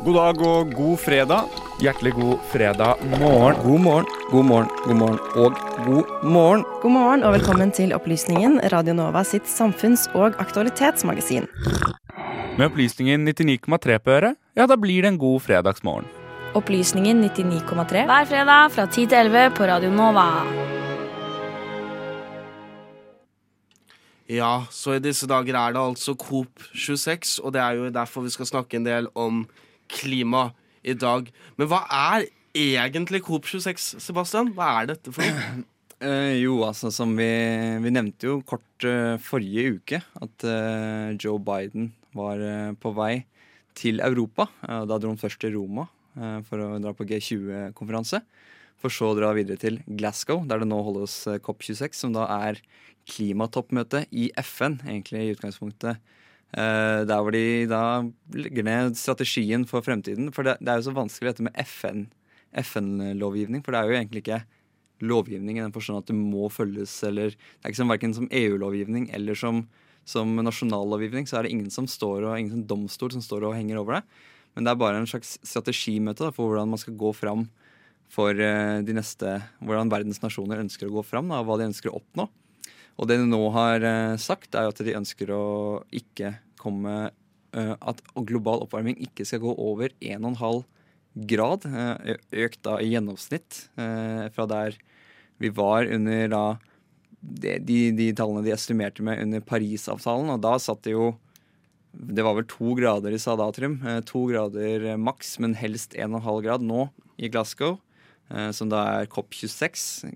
[0.00, 1.56] God dag og god fredag.
[1.84, 3.58] Hjertelig god fredag morgen.
[3.60, 6.64] God morgen, god morgen, god morgen og god morgen.
[6.80, 11.44] God morgen og velkommen til Opplysningen, Radio Nova sitt samfunns- og aktualitetsmagasin.
[12.56, 16.08] Med opplysningen 99,3 på øret, ja, da blir det en god fredagsmorgen.
[16.56, 20.28] Opplysningen 99,3 hver fredag fra 10 til 11 på Radio Nova.
[24.30, 28.24] Ja, så i disse dager er det altså Coop 26, og det er jo derfor
[28.24, 29.44] vi skal snakke en del om
[29.96, 30.50] klima
[30.82, 31.28] i dag.
[31.58, 34.54] Men hva er egentlig COP26, Sebastian?
[34.56, 35.66] Hva er dette for noe?
[36.00, 37.26] Eh, jo, altså som vi,
[37.84, 43.26] vi nevnte jo kort eh, forrige uke at eh, Joe Biden var eh, på vei
[43.76, 44.46] til Europa.
[44.64, 45.84] Da dro han først til Roma
[46.16, 48.22] eh, for å dra på G20-konferanse.
[48.80, 52.24] For så å dra videre til Glasgow, der det nå holdes eh, COP26, som da
[52.48, 52.62] er
[53.10, 56.00] klimatoppmøte i FN, egentlig i utgangspunktet.
[56.50, 57.82] Eh, der hvor de da
[58.34, 60.32] legger ned strategien for fremtiden.
[60.34, 62.08] For det, det er jo så vanskelig dette med FN,
[62.50, 64.40] FN-lovgivning, for det er jo egentlig ikke
[65.06, 68.28] lovgivning i den forstand at det må følges, eller Det er ikke som verken som
[68.30, 69.62] EU-lovgivning eller som,
[70.04, 73.56] som nasjonallovgivning, så er det ingen som står og, ingen som domstol som står og
[73.56, 74.02] henger over det.
[74.54, 77.46] Men det er bare en slags strategimøte da, for hvordan man skal gå fram
[78.10, 81.70] for eh, de neste Hvordan verdens nasjoner ønsker å gå fram, da, og hva de
[81.70, 82.26] ønsker å oppnå.
[83.00, 85.44] Og det de nå har eh, sagt, er jo at de ønsker å
[85.94, 87.16] ikke komme med
[87.82, 90.60] At global oppvarming ikke skal gå over 1,5
[91.26, 91.64] grad.
[91.66, 94.76] eh, økt da i gjennomsnitt eh, fra der
[95.40, 96.42] vi var under da
[97.20, 97.56] de,
[97.90, 100.30] de, tallene de estimerte med under Parisavtalen.
[100.30, 101.16] Og da satt det jo
[101.92, 103.80] Det var vel to grader de sa da, Trym.
[103.82, 107.80] Eh, To grader maks, men helst 1,5 grad nå i Glasgow.
[108.30, 110.06] eh, Som da er COP26.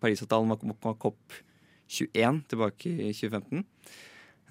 [0.00, 3.64] Parisavtalen var COP21 tilbake i 2015.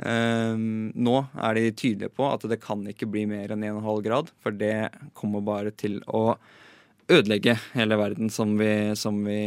[0.01, 4.31] Ehm, nå er de tydelige på at det kan ikke bli mer enn 1,5 grad,
[4.41, 6.35] for det kommer bare til å
[7.11, 9.41] ødelegge hele verden som vi, som vi,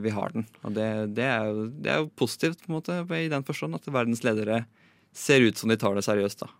[0.00, 0.46] vi har den.
[0.64, 3.78] Og det, det, er jo, det er jo positivt på en måte, i den forstand
[3.78, 4.64] at verdens ledere
[5.14, 6.46] ser ut som de tar det seriøst.
[6.46, 6.50] da.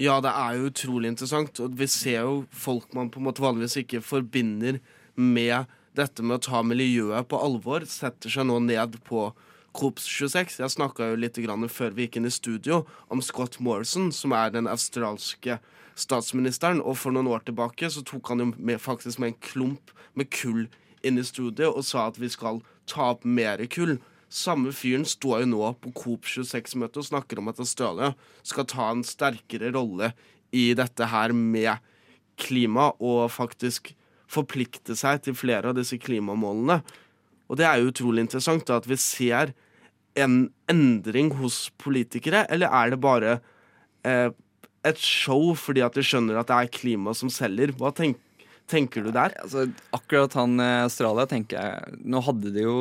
[0.00, 3.44] Ja, det er jo utrolig interessant, og vi ser jo folk man på en måte
[3.44, 4.80] vanligvis ikke forbinder
[5.14, 9.30] med dette med å ta miljøet på alvor, setter seg nå ned på
[9.76, 10.58] COP26.
[10.60, 14.34] Jeg snakka jo litt grann før vi gikk inn i studio om Scott Morrison, som
[14.36, 15.58] er den australske
[15.98, 16.82] statsministeren.
[16.84, 20.30] Og for noen år tilbake så tok han jo med, faktisk med en klump med
[20.32, 20.66] kull
[21.02, 23.96] inn i studio og sa at vi skal ta opp mer kull.
[24.32, 28.14] Samme fyren står jo nå på Coop 26-møtet og snakker om at Australia
[28.46, 30.12] skal ta en sterkere rolle
[30.56, 31.80] i dette her med
[32.40, 33.92] klima, og faktisk
[34.32, 36.80] forplikte seg til flere av disse klimamålene.
[37.52, 39.52] Og det er jo utrolig interessant da, at vi ser
[40.18, 40.36] en
[40.70, 43.38] endring hos politikere, eller er det bare
[44.06, 44.28] eh,
[44.84, 47.72] et show fordi at de skjønner at det er klima som selger?
[47.78, 48.18] Hva tenk,
[48.70, 49.34] tenker du der?
[49.42, 52.76] Altså, akkurat han i Australia tenker jeg Nå hadde de jo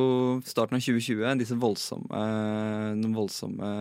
[0.47, 2.23] starten av 2020 disse voldsomme,
[2.99, 3.71] noen voldsomme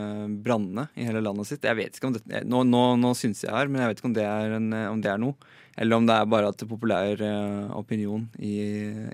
[0.44, 1.66] brannene i hele landet sitt.
[1.66, 4.12] Jeg vet ikke om det, Nå, nå, nå syns jeg her, men jeg vet ikke
[4.12, 5.38] om det er, en, om det er noe.
[5.80, 8.56] Eller om det er bare at populær eh, opinion i,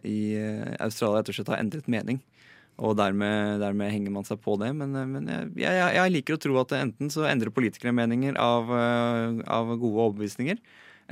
[0.03, 2.19] i eh, Australia rett og slett har endret mening.
[2.77, 4.73] Og dermed, dermed henger man seg på det.
[4.77, 8.37] Men, eh, men jeg, jeg, jeg liker å tro at enten så endrer politikere meninger
[8.41, 10.61] av, eh, av gode overbevisninger,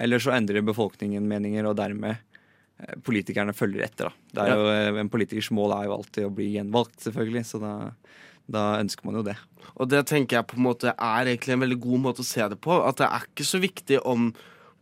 [0.04, 4.10] eller så endrer befolkningen meninger, og dermed eh, politikerne følger etter.
[4.10, 4.28] Da.
[4.36, 7.47] Det er jo, en politikers mål er jo alltid å bli gjenvalgt, selvfølgelig.
[7.48, 7.75] Så da,
[8.44, 9.38] da ønsker man jo det.
[9.75, 12.44] Og det tenker jeg på en måte er egentlig en veldig god måte å se
[12.52, 12.76] det på.
[12.84, 14.34] At det er ikke så viktig om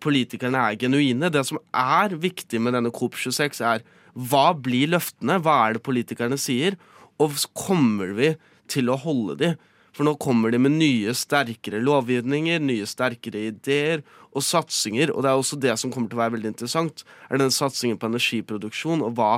[0.03, 1.31] politikerne er genuine.
[1.31, 5.39] Det som er viktig med denne COP26, er hva blir løftene?
[5.43, 6.77] Hva er det politikerne sier?
[7.23, 8.35] Og kommer vi
[8.71, 9.53] til å holde de?
[9.93, 14.01] For nå kommer de med nye, sterkere lovgivninger, nye, sterkere ideer
[14.33, 15.13] og satsinger.
[15.13, 18.01] Og det er også det som kommer til å være veldig interessant, er den satsingen
[18.01, 19.33] på energiproduksjon og hva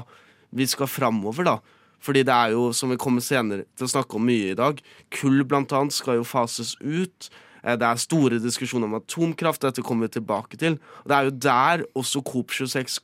[0.54, 1.56] vi skal framover, da.
[2.04, 4.78] Fordi det er jo, som vi kommer senere til å snakke om mye i dag,
[5.14, 7.30] kull blant annet skal jo fases ut.
[7.64, 10.78] Eh, Det er store diskusjoner om atomkraft, dette kommer vi tilbake til.
[11.02, 13.00] Og det er jo der også COP26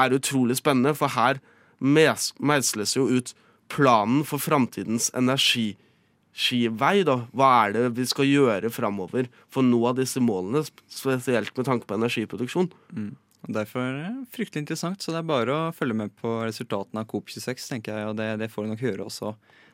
[0.00, 1.40] er utrolig spennende, for her
[1.82, 3.32] meisles jo ut
[3.72, 7.02] planen for framtidens energiskivei.
[7.08, 7.26] da.
[7.32, 11.88] Hva er det vi skal gjøre framover for å nå disse målene, spesielt med tanke
[11.88, 12.70] på energiproduksjon?
[12.92, 13.12] Mm.
[13.50, 17.08] Derfor er det fryktelig interessant, så det er bare å følge med på resultatene av
[17.10, 18.10] COP26, tenker jeg.
[18.12, 19.32] Og det, det får vi nok høre også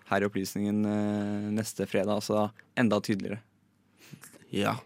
[0.08, 2.48] her i Opplysningen eh, neste fredag, altså
[2.80, 3.42] enda tydeligere.
[4.54, 4.78] Ja.